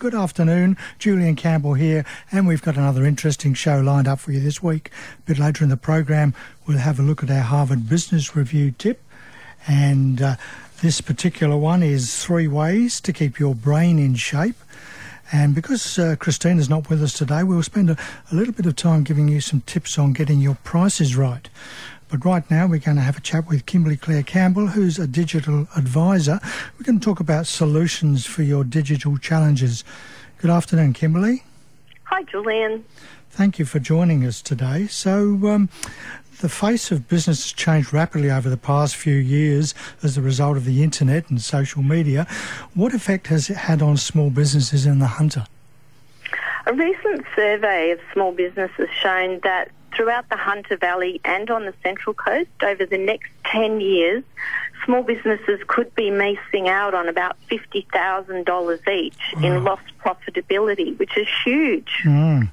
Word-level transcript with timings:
Good 0.00 0.14
afternoon, 0.14 0.76
Julian 1.00 1.34
Campbell 1.34 1.74
here, 1.74 2.04
and 2.30 2.46
we've 2.46 2.62
got 2.62 2.76
another 2.76 3.04
interesting 3.04 3.52
show 3.52 3.80
lined 3.80 4.06
up 4.06 4.20
for 4.20 4.30
you 4.30 4.38
this 4.38 4.62
week. 4.62 4.92
A 5.18 5.22
bit 5.22 5.40
later 5.40 5.64
in 5.64 5.70
the 5.70 5.76
program, 5.76 6.34
we'll 6.64 6.78
have 6.78 7.00
a 7.00 7.02
look 7.02 7.24
at 7.24 7.30
our 7.32 7.40
Harvard 7.40 7.88
Business 7.88 8.36
Review 8.36 8.70
tip, 8.70 9.02
and 9.66 10.22
uh, 10.22 10.36
this 10.82 11.00
particular 11.00 11.56
one 11.56 11.82
is 11.82 12.22
three 12.22 12.46
ways 12.46 13.00
to 13.00 13.12
keep 13.12 13.40
your 13.40 13.56
brain 13.56 13.98
in 13.98 14.14
shape. 14.14 14.54
And 15.32 15.52
because 15.52 15.98
uh, 15.98 16.14
Christina's 16.16 16.70
not 16.70 16.88
with 16.88 17.02
us 17.02 17.12
today, 17.12 17.42
we'll 17.42 17.64
spend 17.64 17.90
a, 17.90 17.96
a 18.30 18.36
little 18.36 18.54
bit 18.54 18.66
of 18.66 18.76
time 18.76 19.02
giving 19.02 19.26
you 19.26 19.40
some 19.40 19.62
tips 19.62 19.98
on 19.98 20.12
getting 20.12 20.38
your 20.38 20.58
prices 20.62 21.16
right. 21.16 21.48
But 22.08 22.24
right 22.24 22.50
now, 22.50 22.66
we're 22.66 22.78
going 22.78 22.96
to 22.96 23.02
have 23.02 23.18
a 23.18 23.20
chat 23.20 23.46
with 23.46 23.66
Kimberly 23.66 23.96
Claire 23.96 24.22
Campbell, 24.22 24.68
who's 24.68 24.98
a 24.98 25.06
digital 25.06 25.68
advisor. 25.76 26.40
We're 26.78 26.84
going 26.84 26.98
to 26.98 27.04
talk 27.04 27.20
about 27.20 27.46
solutions 27.46 28.24
for 28.24 28.42
your 28.42 28.64
digital 28.64 29.18
challenges. 29.18 29.84
Good 30.38 30.50
afternoon, 30.50 30.94
Kimberly. 30.94 31.44
Hi, 32.04 32.22
Julian. 32.22 32.84
Thank 33.30 33.58
you 33.58 33.66
for 33.66 33.78
joining 33.78 34.24
us 34.24 34.40
today. 34.40 34.86
So, 34.86 35.38
um, 35.48 35.68
the 36.40 36.48
face 36.48 36.90
of 36.90 37.08
business 37.08 37.42
has 37.42 37.52
changed 37.52 37.92
rapidly 37.92 38.30
over 38.30 38.48
the 38.48 38.56
past 38.56 38.96
few 38.96 39.16
years 39.16 39.74
as 40.02 40.16
a 40.16 40.22
result 40.22 40.56
of 40.56 40.64
the 40.64 40.82
internet 40.82 41.28
and 41.28 41.40
social 41.42 41.82
media. 41.82 42.26
What 42.74 42.94
effect 42.94 43.26
has 43.26 43.50
it 43.50 43.56
had 43.56 43.82
on 43.82 43.96
small 43.96 44.30
businesses 44.30 44.86
in 44.86 44.98
the 44.98 45.06
Hunter? 45.06 45.46
A 46.66 46.72
recent 46.72 47.24
survey 47.34 47.90
of 47.90 48.00
small 48.12 48.32
businesses 48.32 48.88
shown 49.02 49.40
that 49.42 49.70
throughout 49.98 50.28
the 50.28 50.36
Hunter 50.36 50.76
Valley 50.76 51.20
and 51.24 51.50
on 51.50 51.64
the 51.64 51.74
Central 51.82 52.14
Coast 52.14 52.48
over 52.62 52.86
the 52.86 52.96
next 52.96 53.30
10 53.46 53.80
years, 53.80 54.22
small 54.84 55.02
businesses 55.02 55.60
could 55.66 55.92
be 55.96 56.08
missing 56.08 56.68
out 56.68 56.94
on 56.94 57.08
about 57.08 57.36
$50,000 57.50 58.88
each 58.88 59.14
oh. 59.36 59.44
in 59.44 59.64
lost 59.64 59.82
profitability, 59.98 60.96
which 60.98 61.18
is 61.18 61.26
huge. 61.44 61.90
Mm. 62.04 62.48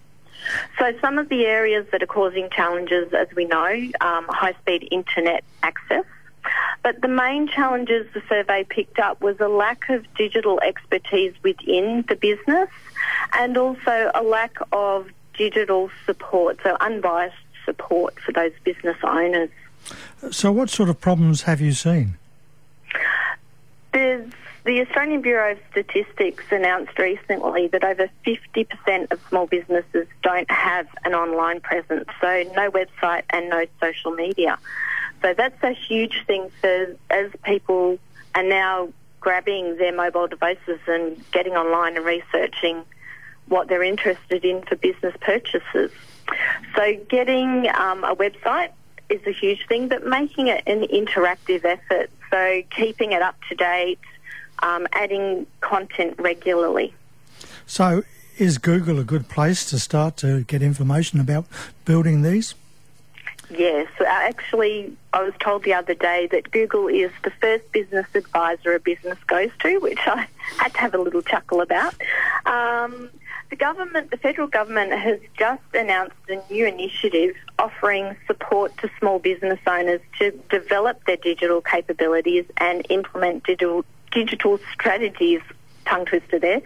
So 0.80 0.92
some 1.00 1.20
of 1.20 1.30
the 1.30 1.46
areas 1.46 1.86
that 1.92 2.02
are 2.02 2.08
causing 2.08 2.50
challenges, 2.50 3.14
as 3.14 3.28
we 3.36 3.46
know, 3.46 3.92
um, 4.02 4.26
high-speed 4.28 4.88
internet 4.92 5.44
access. 5.62 6.06
But 6.84 7.02
the 7.02 7.08
main 7.08 7.48
challenges 7.48 8.08
the 8.14 8.22
survey 8.28 8.64
picked 8.64 9.00
up 9.00 9.22
was 9.22 9.40
a 9.40 9.48
lack 9.48 9.90
of 9.90 10.06
digital 10.16 10.60
expertise 10.62 11.34
within 11.44 12.06
the 12.08 12.16
business 12.16 12.70
and 13.34 13.56
also 13.58 14.12
a 14.14 14.24
lack 14.24 14.58
of 14.72 15.08
digital 15.38 15.90
support, 16.06 16.60
so 16.64 16.78
unbiased 16.80 17.36
support 17.64 18.20
for 18.20 18.32
those 18.32 18.52
business 18.64 18.98
owners. 19.04 19.50
So, 20.32 20.52
what 20.52 20.70
sort 20.70 20.90
of 20.90 21.00
problems 21.00 21.44
have 21.44 21.62
you 21.62 21.74
seen? 21.74 22.18
There's 23.94 24.32
the 24.66 24.82
Australian 24.82 25.22
Bureau 25.22 25.52
of 25.52 25.60
Statistics 25.70 26.44
announced 26.50 26.98
recently 26.98 27.68
that 27.68 27.84
over 27.84 28.10
50% 28.26 29.12
of 29.12 29.20
small 29.30 29.46
businesses 29.46 30.08
don't 30.24 30.50
have 30.50 30.88
an 31.04 31.14
online 31.14 31.62
presence, 31.62 32.10
so 32.20 32.44
no 32.56 32.72
website 32.72 33.24
and 33.30 33.50
no 33.50 33.66
social 33.80 34.12
media. 34.12 34.58
So 35.22 35.36
that's 35.36 35.62
a 35.64 35.72
huge 35.72 36.24
thing 36.26 36.50
for 36.62 36.96
as 37.12 37.30
people 37.44 38.00
are 38.34 38.44
now 38.44 38.90
grabbing 39.20 39.78
their 39.78 39.96
mobile 39.96 40.28
devices 40.28 40.80
and 40.88 41.24
getting 41.32 41.54
online 41.54 41.96
and 41.96 42.06
researching 42.06 42.84
what 43.48 43.68
they're 43.68 43.84
interested 43.84 44.44
in 44.44 44.62
for 44.64 44.76
business 44.76 45.16
purchases. 45.22 45.92
So 46.76 46.96
getting 47.10 47.70
um, 47.70 48.04
a 48.04 48.16
website 48.16 48.70
is 49.10 49.22
a 49.28 49.32
huge 49.32 49.68
thing, 49.68 49.88
but 49.88 50.06
making 50.06 50.48
it 50.48 50.64
an 50.66 50.82
interactive 50.88 51.64
effort. 51.64 52.10
So 52.32 52.64
keeping 52.76 53.12
it 53.12 53.22
up 53.22 53.36
to 53.50 53.56
date, 53.56 54.00
um, 54.60 54.88
adding 54.94 55.46
content 55.62 56.16
regularly. 56.18 56.94
So 57.66 58.04
is 58.38 58.58
Google 58.58 59.00
a 59.00 59.04
good 59.04 59.30
place 59.30 59.66
to 59.70 59.80
start 59.80 60.18
to 60.18 60.44
get 60.44 60.62
information 60.62 61.20
about 61.20 61.46
building 61.86 62.22
these? 62.22 62.56
Yes, 63.50 63.88
uh, 64.00 64.06
actually, 64.06 64.96
I 65.14 65.22
was 65.22 65.34
told 65.40 65.64
the 65.64 65.74
other 65.74 65.94
day 65.94 66.28
that 66.32 66.50
Google 66.52 66.88
is 66.88 67.12
the 67.24 67.30
first 67.30 67.72
business 67.72 68.08
advisor 68.16 68.74
a 68.74 68.80
business 68.80 69.20
goes 69.28 69.52
to, 69.60 69.78
which 69.78 70.00
I 70.06 70.28
had 70.58 70.74
to 70.74 70.80
have 70.80 70.96
a 70.96 70.98
little 70.98 71.22
chuckle 71.22 71.62
about. 71.62 71.94
Um, 72.46 73.10
the 73.50 73.56
government, 73.56 74.12
the 74.12 74.18
federal 74.18 74.48
government, 74.48 74.92
has 74.92 75.20
just 75.38 75.62
announced 75.74 76.16
a 76.30 76.42
new 76.52 76.66
initiative 76.66 77.36
offering 77.60 78.16
support 78.28 78.78
to 78.80 78.90
small 79.00 79.20
business 79.20 79.60
owners 79.68 80.02
to 80.20 80.32
develop 80.50 81.04
their 81.06 81.18
digital 81.18 81.62
capabilities 81.62 82.46
and 82.58 82.86
implement 82.90 83.44
digital 83.44 83.86
digital 84.12 84.60
strategies. 84.74 85.42
Tongue 85.86 86.06
twister 86.06 86.40
there. 86.40 86.62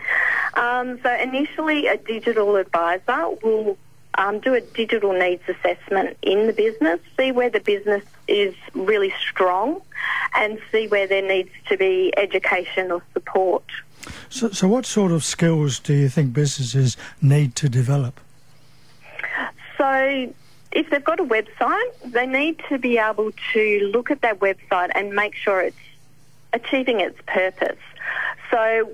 Um, 0.54 1.02
so 1.04 1.14
initially, 1.14 1.88
a 1.88 1.98
digital 1.98 2.56
advisor 2.56 3.30
will 3.44 3.78
um, 4.16 4.40
do 4.40 4.54
a 4.54 4.62
digital 4.62 5.12
needs 5.12 5.44
assessment 5.48 6.18
in 6.22 6.48
the 6.48 6.54
business, 6.54 7.00
see 7.18 7.32
where 7.34 7.50
the 7.50 7.60
business 7.60 8.04
is 8.30 8.56
really 8.74 9.14
strong, 9.20 9.82
and 10.40 10.58
see 10.72 10.88
where 10.88 11.06
there 11.06 11.22
needs 11.22 11.52
to 11.68 11.78
be 11.78 12.14
education 12.18 12.92
or 12.92 13.04
support. 13.14 13.64
So, 14.30 14.50
so 14.52 14.68
what 14.68 14.86
sort 14.86 15.12
of 15.12 15.24
skills 15.24 15.80
do 15.80 15.94
you 15.94 16.08
think 16.08 16.34
businesses 16.34 16.96
need 17.22 17.56
to 17.58 17.68
develop? 17.68 18.20
So, 19.78 20.34
if 20.72 20.90
they've 20.90 21.04
got 21.04 21.20
a 21.20 21.26
website, 21.26 21.92
they 22.06 22.26
need 22.26 22.62
to 22.70 22.78
be 22.78 22.98
able 22.98 23.32
to 23.54 23.92
look 23.94 24.12
at 24.12 24.22
that 24.22 24.40
website 24.40 24.90
and 24.96 25.14
make 25.14 25.36
sure 25.36 25.62
it's 25.62 25.78
achieving 26.54 27.02
its 27.02 27.20
purpose. 27.28 27.78
So, 28.50 28.90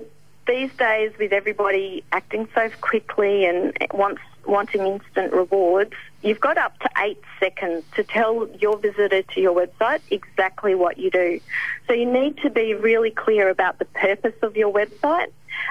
these 0.46 0.72
days, 0.74 1.12
with 1.18 1.32
everybody 1.32 2.04
acting 2.12 2.48
so 2.54 2.70
quickly 2.80 3.46
and 3.46 3.76
wants 3.92 4.22
wanting 4.46 4.86
instant 4.86 5.32
rewards, 5.32 5.94
you've 6.26 6.40
got 6.40 6.58
up 6.58 6.78
to 6.80 6.90
eight 6.98 7.22
seconds 7.38 7.84
to 7.94 8.02
tell 8.02 8.48
your 8.58 8.76
visitor 8.78 9.22
to 9.22 9.40
your 9.40 9.54
website 9.54 10.00
exactly 10.10 10.74
what 10.74 10.98
you 10.98 11.10
do. 11.10 11.40
So 11.86 11.94
you 11.94 12.10
need 12.10 12.38
to 12.38 12.50
be 12.50 12.74
really 12.74 13.10
clear 13.10 13.48
about 13.48 13.78
the 13.78 13.84
purpose 13.84 14.34
of 14.42 14.56
your 14.56 14.72
website 14.72 15.28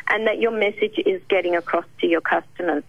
and 0.08 0.26
that 0.28 0.40
your 0.40 0.52
message 0.52 0.98
is 1.06 1.22
getting 1.28 1.56
across 1.56 1.86
to 2.00 2.08
your 2.08 2.22
customers. 2.22 2.84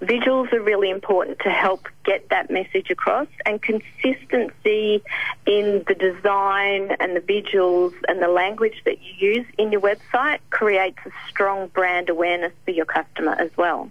Visuals 0.00 0.50
are 0.52 0.62
really 0.62 0.88
important 0.88 1.40
to 1.40 1.50
help 1.50 1.88
get 2.04 2.30
that 2.30 2.50
message 2.50 2.88
across, 2.88 3.26
and 3.44 3.60
consistency 3.60 5.02
in 5.44 5.84
the 5.86 5.94
design 5.94 6.96
and 7.00 7.14
the 7.14 7.20
visuals 7.20 7.92
and 8.06 8.22
the 8.22 8.28
language 8.28 8.80
that 8.86 8.96
you 9.02 9.34
use 9.34 9.46
in 9.58 9.70
your 9.70 9.82
website 9.82 10.38
creates 10.50 10.98
a 11.04 11.10
strong 11.28 11.66
brand 11.68 12.08
awareness 12.08 12.52
for 12.64 12.70
your 12.70 12.86
customer 12.86 13.32
as 13.32 13.50
well. 13.58 13.90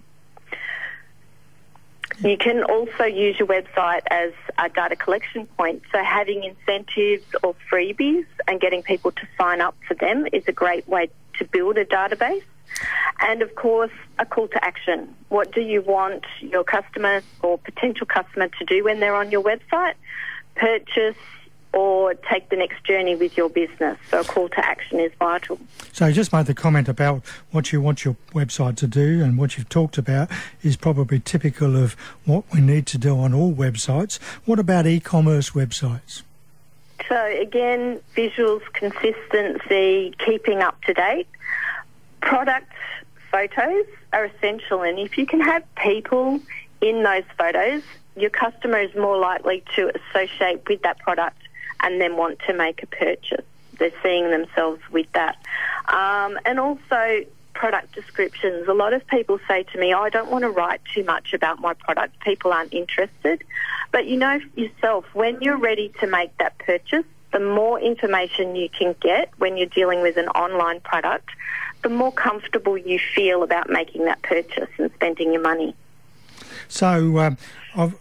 You 2.20 2.36
can 2.36 2.64
also 2.64 3.04
use 3.04 3.38
your 3.38 3.46
website 3.46 4.02
as 4.10 4.32
a 4.58 4.68
data 4.68 4.96
collection 4.96 5.46
point. 5.46 5.82
So 5.92 6.02
having 6.02 6.42
incentives 6.42 7.24
or 7.44 7.54
freebies 7.70 8.26
and 8.48 8.60
getting 8.60 8.82
people 8.82 9.12
to 9.12 9.28
sign 9.38 9.60
up 9.60 9.76
for 9.86 9.94
them 9.94 10.26
is 10.32 10.42
a 10.48 10.52
great 10.52 10.88
way 10.88 11.10
to 11.38 11.44
build 11.44 11.78
a 11.78 11.84
database. 11.84 12.42
And 13.20 13.40
of 13.42 13.54
course, 13.54 13.92
a 14.18 14.26
call 14.26 14.48
to 14.48 14.64
action. 14.64 15.14
What 15.28 15.52
do 15.52 15.60
you 15.60 15.80
want 15.80 16.24
your 16.40 16.64
customer 16.64 17.22
or 17.42 17.58
potential 17.58 18.06
customer 18.06 18.48
to 18.48 18.64
do 18.64 18.84
when 18.84 18.98
they're 19.00 19.14
on 19.14 19.30
your 19.30 19.42
website? 19.42 19.94
Purchase, 20.56 21.16
or 21.78 22.12
take 22.14 22.48
the 22.48 22.56
next 22.56 22.82
journey 22.82 23.14
with 23.14 23.36
your 23.36 23.48
business. 23.48 23.96
So 24.10 24.20
a 24.20 24.24
call 24.24 24.48
to 24.48 24.66
action 24.66 24.98
is 24.98 25.12
vital. 25.16 25.60
So 25.92 26.06
you 26.06 26.12
just 26.12 26.32
made 26.32 26.46
the 26.46 26.54
comment 26.54 26.88
about 26.88 27.22
what 27.52 27.72
you 27.72 27.80
want 27.80 28.04
your 28.04 28.16
website 28.32 28.76
to 28.78 28.88
do 28.88 29.22
and 29.22 29.38
what 29.38 29.56
you've 29.56 29.68
talked 29.68 29.96
about 29.96 30.28
is 30.62 30.76
probably 30.76 31.20
typical 31.20 31.76
of 31.76 31.92
what 32.24 32.42
we 32.52 32.60
need 32.60 32.86
to 32.88 32.98
do 32.98 33.16
on 33.16 33.32
all 33.32 33.52
websites. 33.52 34.18
What 34.44 34.58
about 34.58 34.88
e-commerce 34.88 35.50
websites? 35.50 36.22
So 37.08 37.16
again, 37.40 38.00
visuals, 38.16 38.62
consistency, 38.72 40.14
keeping 40.18 40.58
up 40.58 40.82
to 40.82 40.94
date. 40.94 41.28
Product 42.20 42.72
photos 43.30 43.86
are 44.12 44.24
essential 44.24 44.82
and 44.82 44.98
if 44.98 45.16
you 45.16 45.26
can 45.26 45.40
have 45.40 45.62
people 45.76 46.40
in 46.80 47.04
those 47.04 47.24
photos, 47.38 47.82
your 48.16 48.30
customer 48.30 48.78
is 48.78 48.92
more 48.96 49.16
likely 49.16 49.62
to 49.76 49.92
associate 49.94 50.68
with 50.68 50.82
that 50.82 50.98
product 50.98 51.38
and 51.80 52.00
then 52.00 52.16
want 52.16 52.38
to 52.46 52.52
make 52.52 52.82
a 52.82 52.86
purchase. 52.86 53.44
They're 53.78 53.92
seeing 54.02 54.30
themselves 54.30 54.80
with 54.90 55.10
that. 55.12 55.36
Um, 55.86 56.38
and 56.44 56.58
also 56.58 57.24
product 57.54 57.92
descriptions. 57.94 58.68
A 58.68 58.72
lot 58.74 58.92
of 58.92 59.06
people 59.08 59.40
say 59.48 59.64
to 59.64 59.78
me, 59.78 59.92
oh, 59.92 60.00
I 60.00 60.10
don't 60.10 60.30
want 60.30 60.42
to 60.42 60.50
write 60.50 60.80
too 60.94 61.04
much 61.04 61.32
about 61.34 61.60
my 61.60 61.74
product. 61.74 62.18
People 62.20 62.52
aren't 62.52 62.72
interested. 62.72 63.42
But 63.90 64.06
you 64.06 64.16
know 64.16 64.40
yourself, 64.54 65.04
when 65.12 65.40
you're 65.40 65.58
ready 65.58 65.92
to 66.00 66.06
make 66.06 66.36
that 66.38 66.56
purchase, 66.58 67.04
the 67.32 67.40
more 67.40 67.80
information 67.80 68.56
you 68.56 68.68
can 68.68 68.94
get 69.00 69.30
when 69.38 69.56
you're 69.56 69.66
dealing 69.66 70.02
with 70.02 70.16
an 70.16 70.28
online 70.28 70.80
product, 70.80 71.30
the 71.82 71.88
more 71.88 72.12
comfortable 72.12 72.78
you 72.78 72.98
feel 73.14 73.42
about 73.42 73.68
making 73.68 74.04
that 74.04 74.22
purchase 74.22 74.70
and 74.78 74.90
spending 74.94 75.32
your 75.32 75.42
money. 75.42 75.74
So, 76.68 77.18
um, 77.18 77.38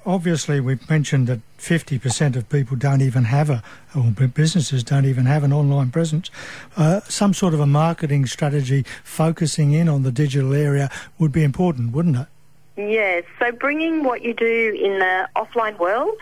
Obviously, 0.05 0.59
we've 0.59 0.89
mentioned 0.89 1.27
that 1.27 1.39
50% 1.59 2.35
of 2.35 2.49
people 2.49 2.75
don't 2.75 3.01
even 3.01 3.25
have 3.25 3.51
a, 3.51 3.61
or 3.95 4.09
businesses 4.09 4.83
don't 4.83 5.05
even 5.05 5.27
have 5.27 5.43
an 5.43 5.53
online 5.53 5.91
presence. 5.91 6.31
Uh, 6.75 7.01
some 7.01 7.31
sort 7.31 7.53
of 7.53 7.59
a 7.59 7.67
marketing 7.67 8.25
strategy 8.25 8.83
focusing 9.03 9.73
in 9.73 9.87
on 9.87 10.01
the 10.01 10.11
digital 10.11 10.53
area 10.53 10.89
would 11.19 11.31
be 11.31 11.43
important, 11.43 11.91
wouldn't 11.91 12.17
it? 12.17 12.27
Yes. 12.75 13.23
So 13.37 13.51
bringing 13.51 14.03
what 14.03 14.23
you 14.23 14.33
do 14.33 14.75
in 14.81 14.97
the 14.97 15.29
offline 15.35 15.77
world 15.77 16.17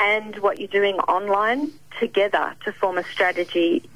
and 0.00 0.36
what 0.38 0.58
you're 0.58 0.66
doing 0.66 0.96
online 1.00 1.70
together 2.00 2.54
to 2.64 2.72
form 2.72 2.98
a 2.98 3.04
strategy 3.04 3.88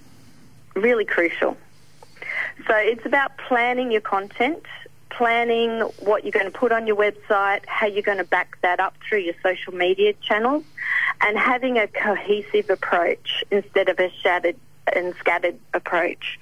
really 0.75 1.05
crucial. 1.05 1.56
So 2.69 2.75
it's 2.76 3.05
about 3.05 3.37
planning 3.38 3.90
your 3.90 4.00
content, 4.00 4.62
planning 5.16 5.81
what 6.00 6.25
you're 6.25 6.32
going 6.32 6.46
to 6.46 6.50
put 6.50 6.72
on 6.72 6.87
your 6.87 6.96
website, 6.96 7.64
how 7.66 7.87
you're 7.87 8.02
going 8.02 8.19
to 8.19 8.25
back 8.25 8.58
that 8.62 8.81
up 8.81 8.94
through 9.08 9.20
your 9.20 9.34
social 9.43 9.72
media 9.72 10.12
channels, 10.22 10.64
and 11.20 11.38
having 11.38 11.78
a 11.78 11.87
cohesive 11.87 12.70
approach 12.70 13.44
instead 13.50 13.88
of 13.88 13.99
a 13.99 14.11
shattered 14.22 14.56
and 14.94 15.14
scattered 15.19 15.58
approach. 15.72 16.38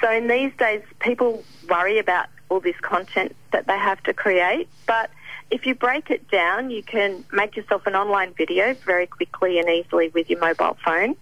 So 0.00 0.10
in 0.10 0.28
these 0.28 0.52
days, 0.58 0.82
people 1.00 1.44
worry 1.68 1.98
about 1.98 2.28
all 2.48 2.60
this 2.60 2.76
content 2.80 3.34
that 3.52 3.66
they 3.66 3.78
have 3.78 4.02
to 4.04 4.14
create, 4.14 4.68
but 4.86 5.10
if 5.50 5.66
you 5.66 5.74
break 5.74 6.10
it 6.10 6.28
down, 6.28 6.70
you 6.70 6.82
can 6.82 7.24
make 7.32 7.56
yourself 7.56 7.86
an 7.86 7.94
online 7.94 8.34
video 8.34 8.74
very 8.84 9.06
quickly 9.06 9.58
and 9.60 9.68
easily 9.68 10.08
with 10.08 10.28
your 10.28 10.40
mobile 10.40 10.76
phone. 10.84 11.16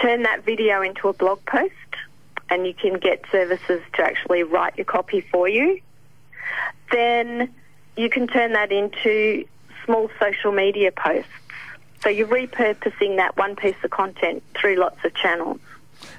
Turn 0.00 0.22
that 0.22 0.44
video 0.44 0.82
into 0.82 1.08
a 1.08 1.12
blog 1.12 1.44
post 1.46 1.72
and 2.50 2.66
you 2.66 2.74
can 2.74 2.98
get 2.98 3.24
services 3.32 3.82
to 3.94 4.02
actually 4.02 4.42
write 4.42 4.76
your 4.76 4.84
copy 4.84 5.20
for 5.20 5.48
you. 5.48 5.80
Then 6.90 7.52
you 7.96 8.08
can 8.08 8.26
turn 8.26 8.52
that 8.52 8.72
into 8.72 9.44
small 9.84 10.10
social 10.20 10.52
media 10.52 10.92
posts. 10.92 11.30
So 12.02 12.08
you're 12.08 12.28
repurposing 12.28 13.16
that 13.16 13.36
one 13.36 13.56
piece 13.56 13.74
of 13.82 13.90
content 13.90 14.42
through 14.54 14.76
lots 14.76 15.04
of 15.04 15.14
channels. 15.14 15.60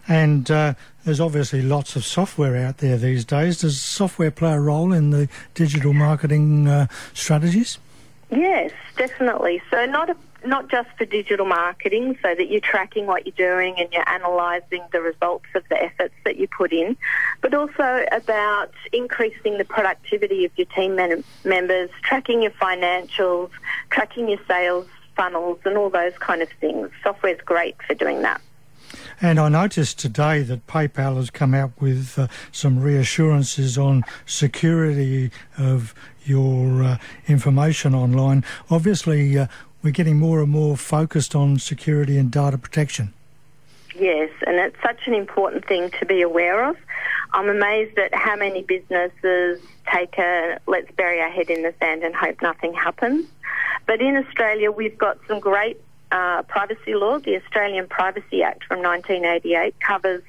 And 0.07 0.49
uh, 0.51 0.73
there's 1.05 1.21
obviously 1.21 1.61
lots 1.61 1.95
of 1.95 2.03
software 2.03 2.57
out 2.57 2.79
there 2.79 2.97
these 2.97 3.23
days. 3.23 3.61
Does 3.61 3.79
software 3.81 4.31
play 4.31 4.53
a 4.53 4.59
role 4.59 4.91
in 4.91 5.11
the 5.11 5.29
digital 5.53 5.93
marketing 5.93 6.67
uh, 6.67 6.87
strategies? 7.13 7.77
Yes, 8.29 8.71
definitely. 8.97 9.61
So 9.71 9.85
not 9.85 10.09
a, 10.09 10.15
not 10.45 10.69
just 10.69 10.89
for 10.97 11.05
digital 11.05 11.45
marketing, 11.45 12.17
so 12.21 12.33
that 12.35 12.49
you're 12.49 12.61
tracking 12.61 13.05
what 13.05 13.25
you're 13.25 13.35
doing 13.35 13.75
and 13.77 13.91
you're 13.91 14.03
analysing 14.07 14.83
the 14.91 15.01
results 15.01 15.45
of 15.55 15.63
the 15.69 15.81
efforts 15.81 16.13
that 16.25 16.37
you 16.37 16.47
put 16.47 16.71
in, 16.71 16.97
but 17.41 17.53
also 17.53 18.05
about 18.11 18.71
increasing 18.93 19.57
the 19.57 19.65
productivity 19.65 20.45
of 20.45 20.51
your 20.57 20.67
team 20.67 20.95
members, 20.95 21.89
tracking 22.03 22.41
your 22.41 22.51
financials, 22.51 23.49
tracking 23.89 24.29
your 24.29 24.39
sales 24.47 24.87
funnels, 25.15 25.59
and 25.65 25.77
all 25.77 25.89
those 25.89 26.17
kind 26.19 26.41
of 26.41 26.49
things. 26.61 26.89
Software's 27.03 27.41
great 27.41 27.75
for 27.83 27.93
doing 27.93 28.21
that. 28.21 28.41
And 29.21 29.39
I 29.39 29.49
noticed 29.49 29.99
today 29.99 30.41
that 30.43 30.65
PayPal 30.65 31.17
has 31.17 31.29
come 31.29 31.53
out 31.53 31.71
with 31.79 32.17
uh, 32.17 32.27
some 32.51 32.79
reassurances 32.79 33.77
on 33.77 34.03
security 34.25 35.31
of 35.57 35.93
your 36.23 36.83
uh, 36.83 36.97
information 37.27 37.93
online. 37.93 38.45
Obviously, 38.69 39.37
uh, 39.37 39.47
we're 39.81 39.91
getting 39.91 40.17
more 40.17 40.41
and 40.41 40.51
more 40.51 40.75
focused 40.75 41.35
on 41.35 41.57
security 41.59 42.17
and 42.17 42.31
data 42.31 42.57
protection. 42.57 43.13
Yes, 43.95 44.29
and 44.47 44.57
it's 44.57 44.81
such 44.81 45.07
an 45.07 45.13
important 45.13 45.65
thing 45.65 45.91
to 45.99 46.05
be 46.05 46.21
aware 46.21 46.69
of. 46.69 46.77
I'm 47.33 47.49
amazed 47.49 47.97
at 47.97 48.13
how 48.13 48.35
many 48.35 48.63
businesses 48.63 49.61
take 49.91 50.17
a 50.17 50.59
let's 50.67 50.91
bury 50.91 51.21
our 51.21 51.29
head 51.29 51.49
in 51.49 51.63
the 51.63 51.73
sand 51.79 52.03
and 52.03 52.15
hope 52.15 52.41
nothing 52.41 52.73
happens. 52.73 53.27
But 53.85 54.01
in 54.01 54.15
Australia, 54.15 54.71
we've 54.71 54.97
got 54.97 55.17
some 55.27 55.39
great 55.39 55.79
uh, 56.11 56.43
privacy 56.43 56.95
law. 56.95 57.19
The 57.19 57.35
Australian 57.35 57.87
Privacy 57.87 58.41
Act 58.43 58.63
from 58.63 58.81
1988 58.81 59.79
covers 59.79 60.23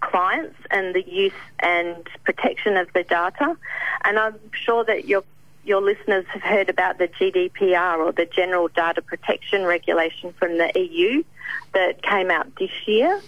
clients 0.00 0.56
and 0.70 0.94
the 0.94 1.02
use 1.02 1.32
and 1.60 2.08
protection 2.24 2.76
of 2.76 2.92
the 2.92 3.02
data. 3.02 3.56
And 4.04 4.18
I'm 4.18 4.38
sure 4.52 4.84
that 4.84 5.06
your 5.06 5.24
your 5.68 5.82
listeners 5.82 6.24
have 6.28 6.42
heard 6.42 6.70
about 6.70 6.96
the 6.98 7.08
GDPR 7.08 7.98
or 7.98 8.10
the 8.10 8.24
General 8.24 8.68
Data 8.68 9.02
Protection 9.02 9.64
Regulation 9.64 10.32
from 10.32 10.56
the 10.56 10.72
EU 10.74 11.22
that 11.74 12.02
came 12.02 12.30
out 12.30 12.56
this 12.56 12.70
year. 12.86 13.20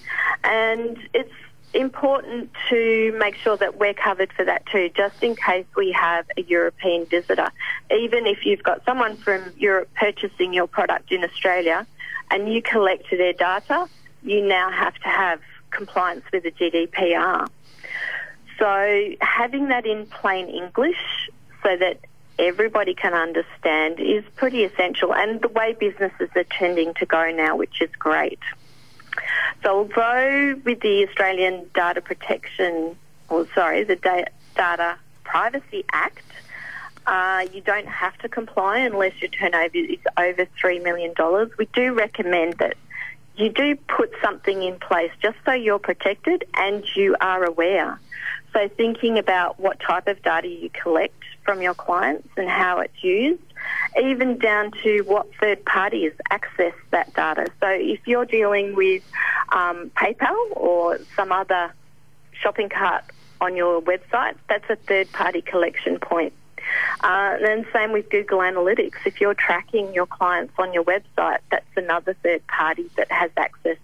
And 0.42 0.96
it's 1.12 1.32
important 1.74 2.50
to 2.70 3.14
make 3.18 3.36
sure 3.36 3.56
that 3.58 3.76
we're 3.76 3.94
covered 3.94 4.32
for 4.32 4.44
that 4.44 4.64
too, 4.66 4.90
just 4.96 5.22
in 5.22 5.36
case 5.36 5.66
we 5.76 5.92
have 5.92 6.26
a 6.36 6.42
European 6.42 7.04
visitor. 7.04 7.50
Even 7.94 8.26
if 8.26 8.46
you've 8.46 8.62
got 8.62 8.84
someone 8.84 9.16
from 9.16 9.52
Europe 9.56 9.90
purchasing 9.94 10.54
your 10.54 10.66
product 10.66 11.12
in 11.12 11.22
Australia 11.22 11.86
and 12.30 12.52
you 12.52 12.62
collect 12.62 13.10
their 13.10 13.34
data, 13.34 13.86
you 14.22 14.40
now 14.40 14.70
have 14.70 14.94
to 14.94 15.08
have 15.08 15.40
compliance 15.70 16.24
with 16.32 16.42
the 16.42 16.50
GDPR. 16.50 17.48
So 18.58 19.14
having 19.20 19.68
that 19.68 19.86
in 19.86 20.06
plain 20.06 20.48
English 20.48 21.30
so 21.62 21.76
that 21.76 22.00
everybody 22.40 22.94
can 22.94 23.14
understand 23.14 24.00
is 24.00 24.24
pretty 24.36 24.64
essential 24.64 25.14
and 25.14 25.40
the 25.40 25.48
way 25.48 25.76
businesses 25.78 26.28
are 26.34 26.44
tending 26.44 26.94
to 26.94 27.06
go 27.06 27.30
now, 27.30 27.56
which 27.56 27.80
is 27.80 27.90
great. 27.98 28.40
So 29.62 29.78
although 29.78 30.60
with 30.64 30.80
the 30.80 31.06
Australian 31.08 31.68
Data 31.74 32.00
Protection, 32.00 32.96
or 33.28 33.46
sorry, 33.54 33.84
the 33.84 33.96
Data 34.56 34.96
Privacy 35.24 35.84
Act, 35.92 36.24
uh, 37.06 37.46
you 37.52 37.60
don't 37.60 37.88
have 37.88 38.16
to 38.18 38.28
comply 38.28 38.78
unless 38.78 39.12
your 39.20 39.30
turnover 39.30 39.76
is 39.76 39.98
over 40.16 40.46
$3 40.62 40.82
million. 40.82 41.14
We 41.58 41.66
do 41.74 41.92
recommend 41.92 42.54
that 42.54 42.76
you 43.36 43.50
do 43.50 43.76
put 43.88 44.12
something 44.22 44.62
in 44.62 44.78
place 44.78 45.10
just 45.22 45.36
so 45.44 45.52
you're 45.52 45.78
protected 45.78 46.44
and 46.54 46.84
you 46.94 47.16
are 47.20 47.44
aware. 47.44 47.98
So 48.52 48.68
thinking 48.68 49.18
about 49.18 49.58
what 49.58 49.80
type 49.80 50.08
of 50.08 50.22
data 50.22 50.48
you 50.48 50.70
collect 50.70 51.19
from 51.44 51.62
your 51.62 51.74
clients 51.74 52.28
and 52.36 52.48
how 52.48 52.80
it's 52.80 53.02
used, 53.02 53.42
even 54.00 54.38
down 54.38 54.72
to 54.82 55.00
what 55.02 55.26
third 55.40 55.64
parties 55.64 56.12
access 56.30 56.74
that 56.90 57.12
data. 57.14 57.46
So 57.60 57.68
if 57.68 58.06
you're 58.06 58.26
dealing 58.26 58.74
with 58.74 59.02
um, 59.50 59.90
PayPal 59.96 60.56
or 60.56 60.98
some 61.16 61.32
other 61.32 61.72
shopping 62.32 62.68
cart 62.68 63.04
on 63.40 63.56
your 63.56 63.80
website, 63.82 64.34
that's 64.48 64.68
a 64.68 64.76
third 64.76 65.10
party 65.12 65.42
collection 65.42 65.98
point. 65.98 66.32
Uh, 67.00 67.36
and 67.40 67.66
same 67.72 67.92
with 67.92 68.08
Google 68.10 68.38
Analytics. 68.38 69.06
If 69.06 69.20
you're 69.20 69.34
tracking 69.34 69.92
your 69.94 70.06
clients 70.06 70.52
on 70.58 70.72
your 70.72 70.84
website, 70.84 71.38
that's 71.50 71.66
another 71.76 72.14
third 72.22 72.46
party 72.46 72.88
that 72.96 73.10
has 73.10 73.30
access 73.36 73.78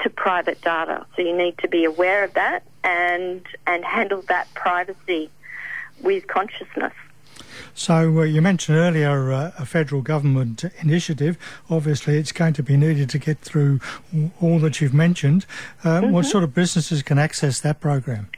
to 0.00 0.10
private 0.10 0.60
data. 0.62 1.06
So 1.16 1.22
you 1.22 1.36
need 1.36 1.58
to 1.58 1.68
be 1.68 1.84
aware 1.84 2.24
of 2.24 2.34
that 2.34 2.62
and 2.84 3.44
and 3.66 3.84
handle 3.84 4.22
that 4.22 4.52
privacy 4.54 5.30
with 6.02 6.26
consciousness. 6.26 6.92
So 7.74 8.20
uh, 8.20 8.22
you 8.22 8.42
mentioned 8.42 8.76
earlier 8.76 9.32
uh, 9.32 9.52
a 9.58 9.64
federal 9.64 10.02
government 10.02 10.64
initiative. 10.80 11.38
Obviously, 11.70 12.18
it's 12.18 12.32
going 12.32 12.52
to 12.54 12.62
be 12.62 12.76
needed 12.76 13.08
to 13.10 13.18
get 13.18 13.38
through 13.38 13.80
all 14.40 14.58
that 14.60 14.80
you've 14.80 14.94
mentioned. 14.94 15.46
Uh, 15.82 16.00
mm-hmm. 16.00 16.12
What 16.12 16.26
sort 16.26 16.44
of 16.44 16.54
businesses 16.54 17.02
can 17.02 17.18
access 17.18 17.60
that 17.60 17.80
program? 17.80 18.28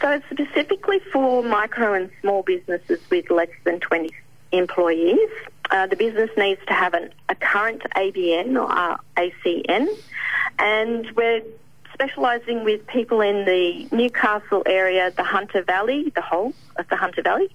So 0.00 0.20
specifically 0.30 1.00
for 1.12 1.42
micro 1.42 1.92
and 1.92 2.10
small 2.20 2.42
businesses 2.42 3.00
with 3.10 3.30
less 3.30 3.50
than 3.64 3.80
20 3.80 4.10
employees. 4.52 5.30
Uh, 5.70 5.86
the 5.86 5.96
business 5.96 6.30
needs 6.36 6.60
to 6.66 6.74
have 6.74 6.92
an, 6.94 7.10
a 7.28 7.34
current 7.34 7.82
ABN 7.96 8.60
or 8.60 8.98
ACN, 9.16 9.88
and 10.58 11.10
we're 11.16 11.42
specialising 12.02 12.64
with 12.64 12.84
people 12.88 13.20
in 13.20 13.44
the 13.44 13.86
Newcastle 13.92 14.62
area, 14.66 15.12
the 15.12 15.22
Hunter 15.22 15.62
Valley, 15.62 16.10
the 16.14 16.22
whole 16.22 16.52
of 16.76 16.88
the 16.88 16.96
Hunter 16.96 17.22
Valley, 17.22 17.48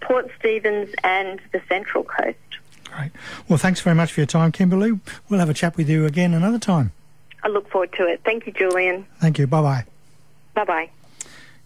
Port 0.00 0.28
Stephens, 0.38 0.92
and 1.04 1.40
the 1.52 1.62
Central 1.68 2.02
Coast. 2.02 2.38
Great. 2.84 3.12
Well, 3.48 3.58
thanks 3.58 3.80
very 3.80 3.94
much 3.94 4.12
for 4.12 4.20
your 4.20 4.26
time, 4.26 4.50
Kimberly. 4.50 4.98
We'll 5.28 5.38
have 5.38 5.48
a 5.48 5.54
chat 5.54 5.76
with 5.76 5.88
you 5.88 6.04
again 6.04 6.34
another 6.34 6.58
time. 6.58 6.92
I 7.44 7.48
look 7.48 7.70
forward 7.70 7.92
to 7.94 8.06
it. 8.06 8.20
Thank 8.24 8.46
you, 8.46 8.52
Julian. 8.52 9.06
Thank 9.20 9.38
you. 9.38 9.46
Bye 9.46 9.62
bye. 9.62 9.84
Bye 10.54 10.64
bye. 10.64 10.90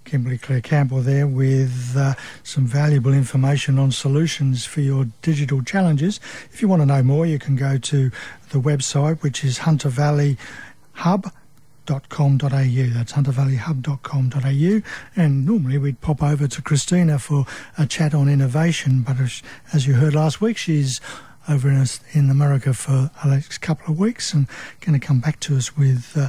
Kimberly 0.05 0.39
Claire 0.39 0.61
Campbell 0.61 1.01
there 1.01 1.27
with 1.27 1.97
uh, 1.97 2.15
some 2.45 2.65
valuable 2.65 3.13
information 3.13 3.79
on 3.79 3.91
solutions 3.91 4.65
for 4.65 4.81
your 4.81 5.07
digital 5.23 5.63
challenges. 5.63 6.21
If 6.53 6.63
you 6.63 6.69
want 6.69 6.83
to 6.83 6.87
know 6.87 7.03
more, 7.03 7.27
you 7.27 7.39
can 7.39 7.57
go 7.57 7.77
to 7.79 8.11
the 8.51 8.61
website, 8.61 9.23
which 9.23 9.43
is 9.43 9.59
Hunter 9.59 9.89
Valley 9.89 10.37
Hub 10.93 11.33
huntervalleyhub.com.au. 11.87 12.95
That's 12.95 13.13
huntervalleyhub.com.au. 13.13 14.83
And 15.15 15.47
normally 15.47 15.79
we'd 15.79 16.01
pop 16.01 16.23
over 16.23 16.47
to 16.49 16.63
Christina 16.63 17.19
for 17.19 17.47
a 17.79 17.87
chat 17.87 18.15
on 18.15 18.29
innovation, 18.29 19.03
but 19.03 19.17
as, 19.73 19.87
you 19.87 19.95
heard 19.95 20.15
last 20.15 20.41
week, 20.41 20.57
she's 20.57 21.01
over 21.49 21.69
in, 21.71 21.85
in 22.13 22.31
America 22.31 22.75
for 22.75 23.11
the 23.23 23.31
next 23.31 23.59
couple 23.59 23.93
of 23.93 23.99
weeks 23.99 24.35
and 24.35 24.49
going 24.81 24.99
to 24.99 25.07
come 25.07 25.21
back 25.21 25.39
to 25.41 25.57
us 25.57 25.77
with 25.77 26.17
uh, 26.17 26.29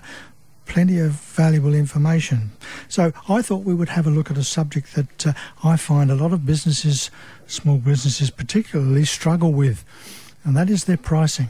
plenty 0.66 1.00
of 1.00 1.12
valuable 1.12 1.74
information. 1.74 2.52
So 2.88 3.14
I 3.28 3.42
thought 3.42 3.64
we 3.64 3.74
would 3.74 3.90
have 3.90 4.06
a 4.06 4.12
look 4.12 4.30
at 4.30 4.38
a 4.38 4.44
subject 4.44 4.96
that 4.96 5.28
uh, 5.28 5.34
I 5.64 5.78
find 5.78 6.12
a 6.12 6.16
lot 6.16 6.34
of 6.34 6.46
businesses, 6.46 7.10
small 7.48 7.78
businesses 7.78 8.30
particularly, 8.30 9.06
struggle 9.06 9.54
with. 9.54 9.84
and 10.44 10.56
that 10.56 10.70
is 10.70 10.86
their 10.86 10.98
pricing. 10.98 11.50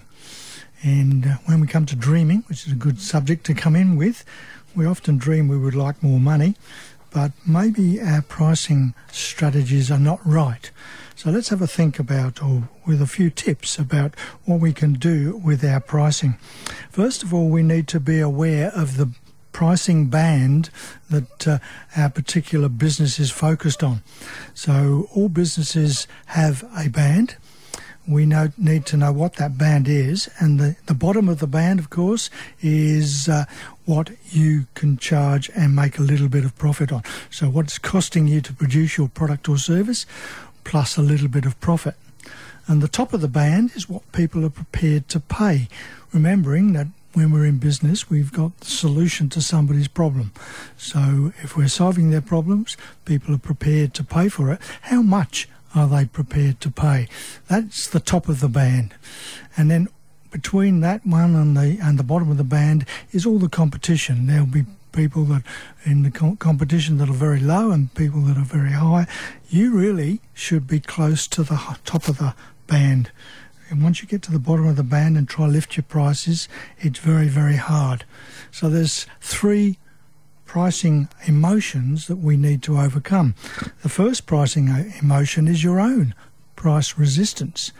And 0.83 1.25
uh, 1.25 1.35
when 1.45 1.59
we 1.59 1.67
come 1.67 1.85
to 1.87 1.95
dreaming, 1.95 2.43
which 2.47 2.65
is 2.67 2.73
a 2.73 2.75
good 2.75 2.99
subject 2.99 3.45
to 3.45 3.53
come 3.53 3.75
in 3.75 3.95
with, 3.95 4.23
we 4.75 4.85
often 4.85 5.17
dream 5.17 5.47
we 5.47 5.57
would 5.57 5.75
like 5.75 6.03
more 6.03 6.19
money, 6.19 6.55
but 7.11 7.31
maybe 7.45 7.99
our 7.99 8.21
pricing 8.21 8.93
strategies 9.11 9.89
are 9.89 9.99
not 9.99 10.19
right. 10.25 10.69
So 11.15 11.31
let's 11.31 11.49
have 11.49 11.63
a 11.63 11.67
think 11.67 11.97
about, 11.97 12.43
or 12.43 12.69
with 12.85 13.01
a 13.01 13.07
few 13.07 13.31
tips 13.31 13.79
about 13.79 14.13
what 14.45 14.59
we 14.59 14.71
can 14.71 14.93
do 14.93 15.37
with 15.37 15.65
our 15.65 15.79
pricing. 15.79 16.37
First 16.91 17.23
of 17.23 17.33
all, 17.33 17.49
we 17.49 17.63
need 17.63 17.87
to 17.87 17.99
be 17.99 18.19
aware 18.19 18.69
of 18.69 18.97
the 18.97 19.09
pricing 19.51 20.05
band 20.05 20.69
that 21.09 21.47
uh, 21.47 21.57
our 21.95 22.11
particular 22.11 22.69
business 22.69 23.17
is 23.17 23.31
focused 23.31 23.83
on. 23.83 24.03
So 24.53 25.09
all 25.15 25.29
businesses 25.29 26.05
have 26.27 26.63
a 26.77 26.89
band 26.89 27.37
we 28.07 28.25
know, 28.25 28.49
need 28.57 28.85
to 28.87 28.97
know 28.97 29.11
what 29.11 29.33
that 29.33 29.57
band 29.57 29.87
is. 29.87 30.29
And 30.39 30.59
the, 30.59 30.75
the 30.85 30.93
bottom 30.93 31.27
of 31.27 31.39
the 31.39 31.47
band, 31.47 31.79
of 31.79 31.89
course, 31.89 32.29
is 32.61 33.27
uh, 33.27 33.45
what 33.85 34.11
you 34.29 34.67
can 34.73 34.97
charge 34.97 35.49
and 35.55 35.75
make 35.75 35.97
a 35.97 36.03
little 36.03 36.29
bit 36.29 36.45
of 36.45 36.57
profit 36.57 36.91
on. 36.91 37.03
So, 37.29 37.49
what's 37.49 37.77
costing 37.77 38.27
you 38.27 38.41
to 38.41 38.53
produce 38.53 38.97
your 38.97 39.09
product 39.09 39.49
or 39.49 39.57
service, 39.57 40.05
plus 40.63 40.97
a 40.97 41.01
little 41.01 41.27
bit 41.27 41.45
of 41.45 41.59
profit. 41.59 41.95
And 42.67 42.81
the 42.81 42.89
top 42.89 43.13
of 43.13 43.21
the 43.21 43.29
band 43.29 43.71
is 43.75 43.87
what 43.87 44.11
people 44.11 44.45
are 44.45 44.49
prepared 44.49 45.07
to 45.09 45.19
pay, 45.19 45.69
remembering 46.11 46.73
that 46.73 46.87
when 47.13 47.31
we're 47.31 47.45
in 47.45 47.57
business, 47.57 48.09
we've 48.09 48.31
got 48.31 48.55
the 48.59 48.67
solution 48.67 49.29
to 49.29 49.41
somebody's 49.41 49.87
problem. 49.87 50.31
So 50.77 51.31
if 51.41 51.57
we're 51.57 51.69
solving 51.69 52.11
their 52.11 52.21
problems, 52.21 52.77
people 53.05 53.33
are 53.33 53.39
prepared 53.39 53.93
to 53.95 54.03
pay 54.03 54.29
for 54.29 54.51
it. 54.51 54.59
How 54.81 55.01
much 55.01 55.47
are 55.77 55.87
they 55.87 56.05
prepared 56.05 56.59
to 56.61 56.71
pay? 56.71 57.07
That's 57.47 57.87
the 57.87 57.99
top 57.99 58.27
of 58.27 58.39
the 58.39 58.49
band. 58.49 58.93
And 59.55 59.71
then 59.71 59.87
between 60.31 60.81
that 60.81 61.05
one 61.05 61.35
and 61.35 61.55
the 61.55 61.79
and 61.81 61.97
the 61.97 62.03
bottom 62.03 62.29
of 62.29 62.37
the 62.37 62.43
band 62.43 62.85
is 63.11 63.25
all 63.25 63.39
the 63.39 63.49
competition. 63.49 64.27
There'll 64.27 64.45
be 64.45 64.65
people 64.91 65.25
that 65.25 65.43
in 65.85 66.03
the 66.03 66.11
competition 66.39 66.97
that 66.97 67.09
are 67.09 67.13
very 67.13 67.39
low 67.39 67.71
and 67.71 67.93
people 67.93 68.21
that 68.21 68.37
are 68.37 68.45
very 68.45 68.71
high. 68.71 69.07
You 69.49 69.71
really 69.71 70.21
should 70.33 70.67
be 70.67 70.79
close 70.79 71.27
to 71.27 71.43
the 71.43 71.77
top 71.85 72.07
of 72.07 72.17
the 72.17 72.33
band. 72.65 73.11
And 73.69 73.83
once 73.83 74.01
you 74.01 74.07
get 74.07 74.21
to 74.23 74.31
the 74.31 74.39
bottom 74.39 74.65
of 74.65 74.75
the 74.75 74.83
band 74.83 75.17
and 75.17 75.27
try 75.27 75.45
to 75.45 75.51
lift 75.51 75.75
your 75.75 75.83
prices, 75.83 76.47
it's 76.79 76.99
very, 76.99 77.27
very 77.27 77.57
hard. 77.57 78.05
So 78.51 78.69
there's 78.69 79.05
three 79.19 79.77
pricing 80.47 81.09
emotions 81.27 82.07
that 82.07 82.17
we 82.17 82.37
need 82.37 82.63
to 82.63 82.79
overcome. 82.79 83.35
The 83.83 83.89
first 83.89 84.25
pricing 84.25 84.69
uh, 84.69 84.85
emotion 85.01 85.47
is 85.47 85.63
your 85.63 85.79
own 85.79 86.15
price 86.55 86.97
resistance. 86.97 87.71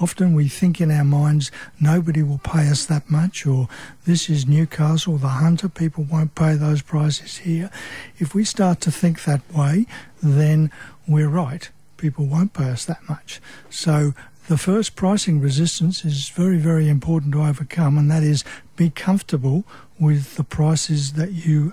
Often 0.00 0.34
we 0.34 0.48
think 0.48 0.80
in 0.80 0.90
our 0.90 1.04
minds, 1.04 1.52
nobody 1.78 2.22
will 2.22 2.38
pay 2.38 2.68
us 2.68 2.84
that 2.86 3.08
much, 3.08 3.46
or 3.46 3.68
this 4.06 4.28
is 4.28 4.44
Newcastle, 4.44 5.18
the 5.18 5.28
Hunter, 5.28 5.68
people 5.68 6.02
won't 6.02 6.34
pay 6.34 6.54
those 6.56 6.82
prices 6.82 7.38
here. 7.38 7.70
If 8.18 8.34
we 8.34 8.44
start 8.44 8.80
to 8.80 8.90
think 8.90 9.22
that 9.22 9.42
way, 9.54 9.86
then 10.20 10.72
we're 11.06 11.28
right. 11.28 11.70
People 11.96 12.26
won't 12.26 12.54
pay 12.54 12.70
us 12.70 12.84
that 12.86 13.08
much. 13.08 13.40
So 13.70 14.14
the 14.48 14.58
first 14.58 14.96
pricing 14.96 15.40
resistance 15.40 16.04
is 16.04 16.28
very, 16.28 16.58
very 16.58 16.88
important 16.88 17.32
to 17.34 17.44
overcome, 17.44 17.96
and 17.96 18.10
that 18.10 18.24
is 18.24 18.42
be 18.74 18.90
comfortable 18.90 19.64
with 20.00 20.34
the 20.34 20.44
prices 20.44 21.12
that 21.12 21.32
you 21.32 21.72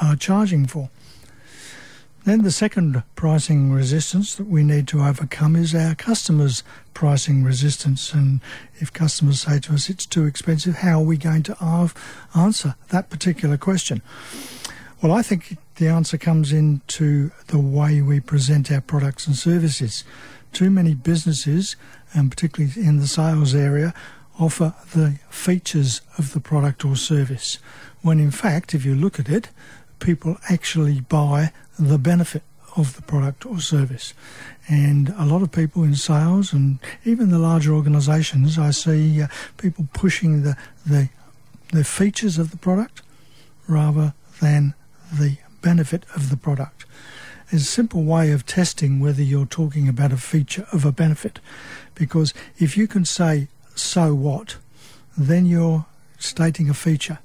are 0.00 0.16
charging 0.16 0.66
for. 0.66 0.90
Then 2.24 2.42
the 2.42 2.50
second 2.50 3.02
pricing 3.14 3.72
resistance 3.72 4.34
that 4.34 4.46
we 4.46 4.62
need 4.62 4.86
to 4.88 5.02
overcome 5.02 5.56
is 5.56 5.74
our 5.74 5.94
customers' 5.94 6.62
pricing 6.92 7.44
resistance. 7.44 8.12
And 8.12 8.40
if 8.74 8.92
customers 8.92 9.40
say 9.40 9.58
to 9.60 9.72
us 9.72 9.88
it's 9.88 10.04
too 10.04 10.26
expensive, 10.26 10.76
how 10.76 11.00
are 11.00 11.04
we 11.04 11.16
going 11.16 11.42
to 11.44 12.04
answer 12.36 12.74
that 12.90 13.08
particular 13.08 13.56
question? 13.56 14.02
Well, 15.02 15.12
I 15.12 15.22
think 15.22 15.56
the 15.76 15.88
answer 15.88 16.18
comes 16.18 16.52
into 16.52 17.30
the 17.46 17.58
way 17.58 18.02
we 18.02 18.20
present 18.20 18.70
our 18.70 18.82
products 18.82 19.26
and 19.26 19.34
services. 19.34 20.04
Too 20.52 20.68
many 20.68 20.92
businesses, 20.92 21.74
and 22.12 22.30
particularly 22.30 22.74
in 22.86 22.98
the 22.98 23.06
sales 23.06 23.54
area, 23.54 23.94
offer 24.38 24.74
the 24.94 25.18
features 25.30 26.02
of 26.18 26.34
the 26.34 26.40
product 26.40 26.84
or 26.84 26.96
service, 26.96 27.58
when 28.02 28.20
in 28.20 28.30
fact, 28.30 28.74
if 28.74 28.84
you 28.84 28.94
look 28.94 29.18
at 29.18 29.28
it, 29.28 29.48
people 30.00 30.38
actually 30.48 31.00
buy 31.00 31.52
the 31.78 31.98
benefit 31.98 32.42
of 32.76 32.96
the 32.96 33.02
product 33.02 33.44
or 33.46 33.60
service. 33.60 34.14
And 34.68 35.14
a 35.18 35.24
lot 35.24 35.42
of 35.42 35.50
people 35.50 35.82
in 35.82 35.94
sales 35.94 36.52
and 36.52 36.78
even 37.04 37.30
the 37.30 37.38
larger 37.38 37.74
organisations, 37.74 38.58
I 38.58 38.70
see 38.70 39.22
uh, 39.22 39.28
people 39.56 39.88
pushing 39.92 40.42
the, 40.42 40.56
the 40.86 41.08
the 41.72 41.84
features 41.84 42.38
of 42.38 42.50
the 42.50 42.56
product 42.56 43.02
rather 43.68 44.14
than 44.40 44.74
the 45.12 45.38
benefit 45.62 46.04
of 46.14 46.30
the 46.30 46.36
product. 46.36 46.84
It's 47.50 47.62
a 47.62 47.66
simple 47.66 48.02
way 48.02 48.32
of 48.32 48.46
testing 48.46 49.00
whether 49.00 49.22
you're 49.22 49.46
talking 49.46 49.88
about 49.88 50.12
a 50.12 50.16
feature 50.16 50.66
of 50.72 50.84
a 50.84 50.92
benefit, 50.92 51.40
because 51.94 52.32
if 52.58 52.76
you 52.76 52.86
can 52.86 53.04
say 53.04 53.48
so 53.74 54.14
what, 54.14 54.56
then 55.16 55.46
you're 55.46 55.86
stating 56.18 56.68
a 56.68 56.74
feature. 56.74 57.18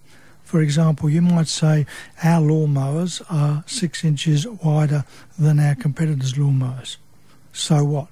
For 0.45 0.61
example, 0.61 1.09
you 1.09 1.21
might 1.23 1.47
say 1.47 1.87
our 2.23 2.39
lawnmowers 2.39 3.21
are 3.29 3.63
six 3.67 4.05
inches 4.05 4.47
wider 4.47 5.03
than 5.37 5.59
our 5.59 5.75
competitors' 5.75 6.33
lawnmowers. 6.33 6.97
So 7.51 7.83
what? 7.83 8.07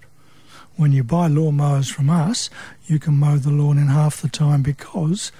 When 0.75 0.91
you 0.91 1.03
buy 1.03 1.29
lawnmowers 1.29 1.91
from 1.93 2.09
us, 2.09 2.49
you 2.87 2.97
can 2.97 3.13
mow 3.13 3.37
the 3.37 3.51
lawn 3.51 3.77
in 3.77 3.87
half 3.87 4.19
the 4.19 4.27
time 4.27 4.63
because 4.63 5.31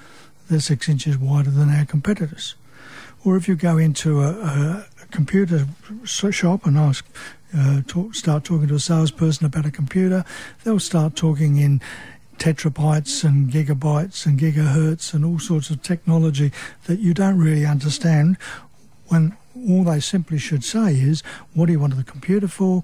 they're 0.50 0.60
six 0.60 0.88
inches 0.88 1.18
wider 1.18 1.50
than 1.50 1.72
our 1.72 1.86
competitors. 1.86 2.54
Or 3.26 3.38
if 3.38 3.48
you 3.48 3.56
go 3.56 3.80
into 3.80 4.22
a, 4.22 4.30
a 4.30 4.86
computer 5.10 5.66
shop 6.06 6.66
and 6.66 6.78
ask, 6.78 7.06
uh, 7.58 7.82
talk, 7.88 8.14
start 8.14 8.44
talking 8.44 8.68
to 8.68 8.76
a 8.76 8.80
salesperson 8.80 9.48
about 9.48 9.66
a 9.66 9.72
computer, 9.72 10.26
they'll 10.64 10.80
start 10.80 11.16
talking 11.16 11.58
in 11.58 11.82
tetrabytes 12.38 13.24
and 13.24 13.52
gigabytes 13.52 14.26
and 14.26 14.40
gigahertz 14.40 15.14
and 15.14 15.24
all 15.24 15.40
sorts 15.40 15.70
of 15.70 15.82
technology 15.82 16.52
that 16.86 17.00
you 17.00 17.14
don't 17.14 17.38
really 17.38 17.66
understand 17.66 18.38
when 19.08 19.38
all 19.56 19.84
they 19.84 20.00
simply 20.00 20.38
should 20.38 20.64
say 20.64 20.96
is, 20.96 21.22
what 21.54 21.68
do 21.68 21.72
you 21.72 21.80
want 21.80 21.96
the 21.96 22.04
computer 22.04 22.48
for? 22.48 22.84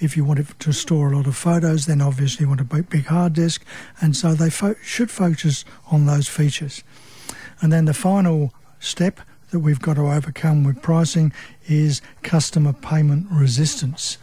If 0.00 0.16
you 0.16 0.24
want 0.24 0.40
it 0.40 0.46
to 0.60 0.72
store 0.72 1.12
a 1.12 1.16
lot 1.16 1.26
of 1.26 1.36
photos, 1.36 1.86
then 1.86 2.00
obviously 2.00 2.44
you 2.44 2.48
want 2.48 2.60
a 2.60 2.64
big 2.64 3.06
hard 3.06 3.32
disk. 3.32 3.64
And 4.00 4.14
so 4.16 4.34
they 4.34 4.50
fo- 4.50 4.76
should 4.82 5.10
focus 5.10 5.64
on 5.90 6.06
those 6.06 6.28
features. 6.28 6.84
And 7.60 7.72
then 7.72 7.86
the 7.86 7.94
final 7.94 8.52
step 8.78 9.20
that 9.50 9.60
we've 9.60 9.80
got 9.80 9.94
to 9.94 10.10
overcome 10.10 10.64
with 10.64 10.82
pricing 10.82 11.32
is 11.66 12.02
customer 12.22 12.72
payment 12.72 13.26
resistance. 13.30 14.18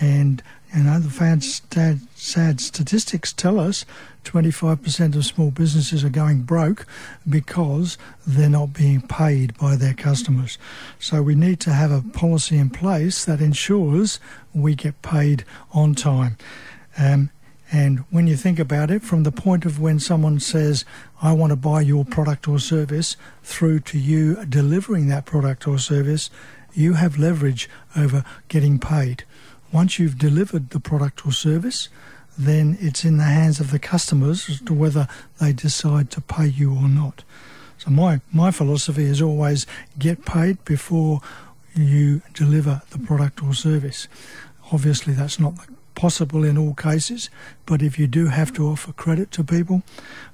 And 0.00 0.42
you 0.74 0.84
know, 0.84 0.98
the 0.98 2.00
sad 2.14 2.60
statistics 2.60 3.32
tell 3.32 3.60
us 3.60 3.84
25% 4.24 5.14
of 5.14 5.26
small 5.26 5.50
businesses 5.50 6.02
are 6.02 6.08
going 6.08 6.42
broke 6.42 6.86
because 7.28 7.98
they're 8.26 8.48
not 8.48 8.72
being 8.72 9.02
paid 9.02 9.56
by 9.58 9.76
their 9.76 9.92
customers. 9.92 10.56
So 10.98 11.22
we 11.22 11.34
need 11.34 11.60
to 11.60 11.72
have 11.72 11.90
a 11.90 12.00
policy 12.00 12.56
in 12.56 12.70
place 12.70 13.24
that 13.26 13.40
ensures 13.40 14.18
we 14.54 14.74
get 14.74 15.02
paid 15.02 15.44
on 15.72 15.94
time. 15.94 16.38
Um, 16.96 17.30
and 17.70 18.00
when 18.10 18.26
you 18.26 18.36
think 18.36 18.58
about 18.58 18.90
it, 18.90 19.02
from 19.02 19.22
the 19.22 19.32
point 19.32 19.64
of 19.64 19.80
when 19.80 19.98
someone 19.98 20.40
says, 20.40 20.84
I 21.22 21.32
want 21.32 21.50
to 21.50 21.56
buy 21.56 21.80
your 21.80 22.04
product 22.04 22.46
or 22.46 22.58
service, 22.58 23.16
through 23.42 23.80
to 23.80 23.98
you 23.98 24.44
delivering 24.44 25.08
that 25.08 25.24
product 25.24 25.66
or 25.66 25.78
service, 25.78 26.30
you 26.74 26.94
have 26.94 27.18
leverage 27.18 27.68
over 27.96 28.24
getting 28.48 28.78
paid. 28.78 29.24
Once 29.72 29.98
you've 29.98 30.18
delivered 30.18 30.70
the 30.70 30.80
product 30.80 31.26
or 31.26 31.32
service, 31.32 31.88
then 32.38 32.76
it's 32.80 33.04
in 33.04 33.16
the 33.16 33.24
hands 33.24 33.60
of 33.60 33.70
the 33.70 33.78
customers 33.78 34.48
as 34.48 34.60
to 34.60 34.74
whether 34.74 35.06
they 35.40 35.52
decide 35.52 36.10
to 36.10 36.20
pay 36.20 36.46
you 36.46 36.74
or 36.74 36.88
not. 36.88 37.24
So 37.78 37.90
my, 37.90 38.20
my 38.32 38.50
philosophy 38.50 39.04
is 39.04 39.20
always 39.20 39.66
get 39.98 40.24
paid 40.24 40.64
before 40.64 41.20
you 41.74 42.22
deliver 42.32 42.82
the 42.90 42.98
product 42.98 43.42
or 43.42 43.54
service. 43.54 44.08
Obviously, 44.70 45.14
that's 45.14 45.40
not 45.40 45.54
possible 45.94 46.44
in 46.44 46.56
all 46.56 46.74
cases, 46.74 47.28
but 47.66 47.82
if 47.82 47.98
you 47.98 48.06
do 48.06 48.26
have 48.28 48.52
to 48.54 48.66
offer 48.66 48.92
credit 48.92 49.30
to 49.32 49.44
people, 49.44 49.82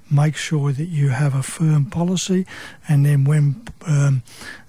make 0.09 0.35
sure 0.35 0.71
that 0.71 0.85
you 0.85 1.09
have 1.09 1.35
a 1.35 1.43
firm 1.43 1.85
policy, 1.85 2.45
and 2.87 3.05
then 3.05 3.23
when 3.23 3.61
um, 3.85 4.23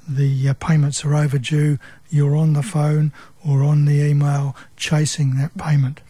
the 0.08 0.48
uh, 0.48 0.54
payments 0.54 1.04
are 1.04 1.14
overdue, 1.14 1.78
you're 2.08 2.36
on 2.36 2.54
the 2.54 2.62
phone 2.62 3.12
or 3.46 3.62
on 3.62 3.84
the 3.84 4.02
email 4.02 4.56
chasing 4.76 5.36
that 5.36 5.56
payment. 5.56 6.00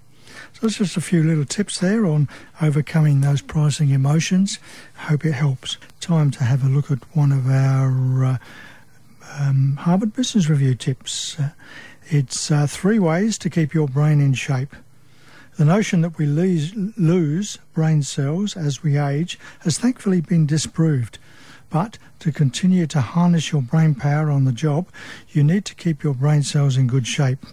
So 0.54 0.66
it's 0.66 0.76
just 0.76 0.96
a 0.96 1.00
few 1.00 1.22
little 1.22 1.44
tips 1.44 1.78
there 1.78 2.04
on 2.06 2.28
overcoming 2.60 3.20
those 3.20 3.40
pricing 3.40 3.90
emotions. 3.90 4.58
Hope 4.96 5.24
it 5.24 5.32
helps. 5.32 5.76
Time 6.00 6.30
to 6.32 6.44
have 6.44 6.64
a 6.64 6.68
look 6.68 6.90
at 6.90 6.98
one 7.16 7.32
of 7.32 7.48
our 7.48 8.24
uh, 8.24 8.38
um, 9.38 9.76
Harvard 9.76 10.14
Business 10.14 10.48
Review 10.48 10.74
tips. 10.74 11.38
Uh, 11.38 11.50
it's 12.08 12.50
uh, 12.50 12.66
three 12.66 12.98
ways 12.98 13.38
to 13.38 13.50
keep 13.50 13.72
your 13.72 13.88
brain 13.88 14.20
in 14.20 14.34
shape. 14.34 14.74
The 15.56 15.64
notion 15.64 16.00
that 16.00 16.18
we 16.18 16.26
lose, 16.26 16.74
lose 16.74 17.58
brain 17.74 18.02
cells 18.02 18.56
as 18.56 18.82
we 18.82 18.98
age 18.98 19.38
has 19.60 19.78
thankfully 19.78 20.20
been 20.20 20.46
disproved. 20.46 21.18
But 21.70 21.98
to 22.18 22.32
continue 22.32 22.86
to 22.88 23.00
harness 23.00 23.52
your 23.52 23.62
brain 23.62 23.94
power 23.94 24.30
on 24.30 24.44
the 24.44 24.52
job, 24.52 24.88
you 25.30 25.44
need 25.44 25.64
to 25.66 25.74
keep 25.74 26.02
your 26.02 26.14
brain 26.14 26.42
cells 26.42 26.76
in 26.76 26.88
good 26.88 27.06
shape. 27.06 27.46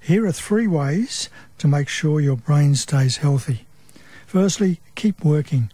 Here 0.00 0.26
are 0.26 0.32
three 0.32 0.66
ways 0.66 1.30
to 1.58 1.66
make 1.66 1.88
sure 1.88 2.20
your 2.20 2.36
brain 2.36 2.74
stays 2.74 3.16
healthy. 3.16 3.66
Firstly, 4.26 4.80
keep 4.94 5.24
working. 5.24 5.70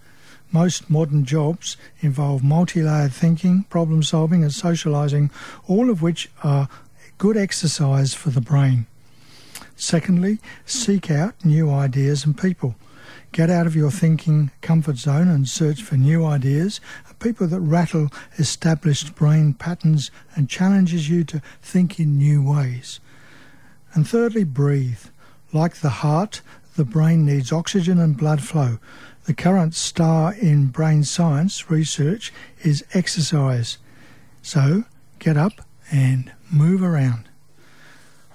Most 0.50 0.88
modern 0.88 1.24
jobs 1.24 1.76
involve 2.00 2.42
multi 2.42 2.82
layered 2.82 3.12
thinking, 3.12 3.64
problem 3.64 4.02
solving, 4.02 4.42
and 4.42 4.52
socializing, 4.52 5.30
all 5.66 5.90
of 5.90 6.00
which 6.00 6.30
are 6.42 6.68
good 7.18 7.36
exercise 7.36 8.14
for 8.14 8.30
the 8.30 8.40
brain. 8.40 8.86
Secondly, 9.76 10.38
seek 10.64 11.10
out 11.10 11.44
new 11.44 11.70
ideas 11.70 12.24
and 12.24 12.38
people. 12.38 12.76
Get 13.30 13.50
out 13.50 13.66
of 13.66 13.76
your 13.76 13.90
thinking 13.90 14.50
comfort 14.62 14.96
zone 14.96 15.28
and 15.28 15.48
search 15.48 15.82
for 15.82 15.96
new 15.96 16.24
ideas, 16.24 16.80
people 17.18 17.46
that 17.48 17.60
rattle 17.60 18.08
established 18.38 19.14
brain 19.14 19.54
patterns 19.54 20.10
and 20.34 20.48
challenges 20.48 21.08
you 21.08 21.24
to 21.24 21.42
think 21.62 21.98
in 21.98 22.18
new 22.18 22.42
ways. 22.42 23.00
And 23.94 24.06
thirdly, 24.06 24.44
breathe. 24.44 25.04
Like 25.52 25.76
the 25.76 25.88
heart, 25.88 26.40
the 26.76 26.84
brain 26.84 27.24
needs 27.24 27.52
oxygen 27.52 27.98
and 27.98 28.16
blood 28.16 28.42
flow. 28.42 28.78
The 29.24 29.34
current 29.34 29.74
star 29.74 30.34
in 30.34 30.68
brain 30.68 31.04
science 31.04 31.70
research 31.70 32.32
is 32.62 32.84
exercise. 32.94 33.78
So 34.42 34.84
get 35.18 35.36
up 35.36 35.60
and 35.90 36.32
move 36.50 36.82
around. 36.82 37.28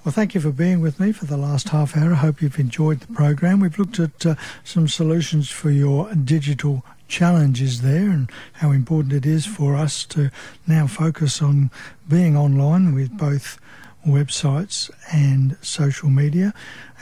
Well, 0.04 0.12
thank 0.12 0.34
you 0.34 0.40
for 0.42 0.50
being 0.50 0.80
with 0.80 1.00
me 1.00 1.12
for 1.12 1.24
the 1.24 1.38
last 1.38 1.70
half 1.70 1.96
hour. 1.96 2.12
I 2.12 2.16
hope 2.16 2.42
you've 2.42 2.58
enjoyed 2.58 3.00
the 3.00 3.12
program. 3.14 3.60
We've 3.60 3.78
looked 3.78 3.98
at 3.98 4.26
uh, 4.26 4.34
some 4.62 4.86
solutions 4.86 5.48
for 5.48 5.70
your 5.70 6.14
digital 6.14 6.84
challenges 7.14 7.82
there 7.82 8.10
and 8.10 8.28
how 8.54 8.72
important 8.72 9.12
it 9.12 9.24
is 9.24 9.46
for 9.46 9.76
us 9.76 10.04
to 10.04 10.32
now 10.66 10.84
focus 10.84 11.40
on 11.40 11.70
being 12.08 12.36
online 12.36 12.92
with 12.92 13.16
both 13.16 13.56
websites 14.04 14.90
and 15.12 15.56
social 15.62 16.10
media. 16.10 16.52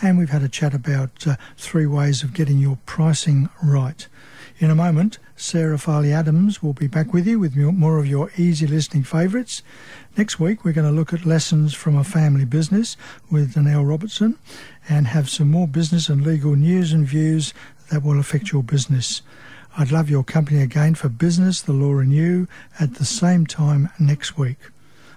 And 0.03 0.19
we've 0.19 0.29
had 0.29 0.43
a 0.43 0.51
chat 0.51 0.75
about 0.75 1.27
uh, 1.27 1.37
three 1.57 1.87
ways 1.87 2.23
of 2.23 2.35
getting 2.35 2.59
your 2.59 2.79
pricing 2.85 3.49
right. 3.65 4.07
In 4.59 4.71
a 4.71 4.75
moment, 4.75 5.19
Sarah 5.35 5.79
Farley 5.79 6.13
Adams 6.13 6.63
will 6.63 6.75
be 6.75 6.89
back 6.89 7.15
with 7.15 7.27
you 7.27 7.39
with 7.39 7.57
more 7.57 7.99
of 7.99 8.07
your 8.07 8.31
easy 8.37 8.67
listening 8.67 9.05
favourites. 9.05 9.63
Next 10.15 10.39
week, 10.39 10.63
we're 10.63 10.75
going 10.75 10.87
to 10.87 10.95
look 10.95 11.15
at 11.15 11.25
lessons 11.25 11.73
from 11.73 11.97
a 11.97 12.05
family 12.05 12.45
business 12.45 12.99
with 13.31 13.55
Danelle 13.55 13.89
Robertson 13.89 14.39
and 14.91 15.07
have 15.07 15.31
some 15.31 15.51
more 15.51 15.67
business 15.67 16.11
and 16.11 16.23
legal 16.23 16.55
news 16.55 16.93
and 16.93 17.07
views 17.07 17.55
that 17.91 18.03
will 18.03 18.21
affect 18.21 18.53
your 18.53 18.63
business. 18.63 19.23
I'd 19.77 19.91
love 19.91 20.11
your 20.11 20.25
company 20.25 20.61
again 20.61 20.95
for 20.95 21.09
business, 21.09 21.63
the 21.63 21.73
law, 21.73 21.99
and 21.99 22.13
you 22.13 22.47
at 22.79 22.97
the 22.97 23.07
same 23.07 23.47
time 23.47 23.89
next 23.99 24.37
week. 24.37 24.59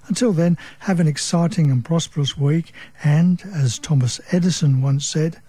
Until 0.08 0.32
then, 0.32 0.58
have 0.80 1.00
an 1.00 1.08
exciting 1.08 1.70
and 1.70 1.84
prosperous 1.84 2.38
week, 2.38 2.72
and 3.04 3.44
as 3.54 3.80
Thomas 3.80 4.22
Edison 4.32 4.82
once 4.82 5.06
said, 5.06 5.42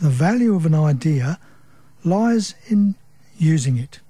the 0.00 0.10
value 0.10 0.54
of 0.54 0.66
an 0.66 0.74
idea 0.74 1.40
lies 2.04 2.54
in 2.68 2.94
using 3.36 3.76
it. 3.76 4.00